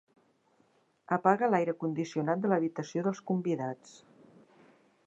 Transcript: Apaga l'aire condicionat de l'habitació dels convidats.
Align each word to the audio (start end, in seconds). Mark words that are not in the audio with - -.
Apaga 1.17 1.49
l'aire 1.51 1.75
condicionat 1.83 2.43
de 2.47 2.53
l'habitació 2.55 3.05
dels 3.11 3.23
convidats. 3.31 3.95